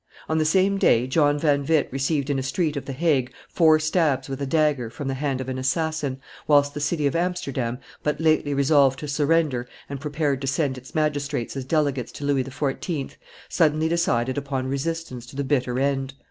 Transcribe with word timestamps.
On 0.27 0.39
the 0.39 0.45
same 0.45 0.79
day, 0.79 1.05
John 1.05 1.37
van 1.37 1.63
Witt 1.63 1.87
received 1.91 2.31
in 2.31 2.39
a 2.39 2.41
street 2.41 2.75
of 2.75 2.85
the 2.85 2.91
Hague 2.91 3.31
four 3.47 3.77
stabs 3.79 4.27
with 4.27 4.41
a 4.41 4.47
dagger 4.47 4.89
from 4.89 5.07
the 5.07 5.13
hand 5.13 5.39
of 5.39 5.47
an 5.47 5.59
assassin, 5.59 6.19
whilst 6.47 6.73
the 6.73 6.79
city 6.79 7.05
of 7.05 7.15
Amsterdam, 7.15 7.77
but 8.01 8.19
lately 8.19 8.55
resolved 8.55 8.97
to 9.01 9.07
surrender 9.07 9.67
and 9.87 10.01
prepared 10.01 10.41
to 10.41 10.47
send 10.47 10.75
its 10.75 10.95
magistrates 10.95 11.55
as 11.55 11.65
delegates 11.65 12.11
to 12.13 12.23
Louis 12.25 12.43
XIV., 12.45 13.11
suddenly 13.47 13.87
decided 13.87 14.39
upon 14.39 14.65
resistance 14.65 15.23
to 15.27 15.35
the 15.35 15.43
bitter 15.43 15.77
end. 15.77 16.15